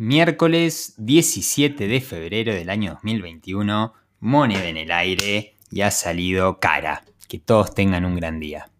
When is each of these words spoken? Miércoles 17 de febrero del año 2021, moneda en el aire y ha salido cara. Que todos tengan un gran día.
Miércoles 0.00 0.94
17 0.98 1.88
de 1.88 2.00
febrero 2.00 2.54
del 2.54 2.70
año 2.70 2.92
2021, 2.92 3.94
moneda 4.20 4.68
en 4.68 4.76
el 4.76 4.92
aire 4.92 5.56
y 5.72 5.80
ha 5.80 5.90
salido 5.90 6.60
cara. 6.60 7.02
Que 7.26 7.40
todos 7.40 7.74
tengan 7.74 8.04
un 8.04 8.14
gran 8.14 8.38
día. 8.38 8.70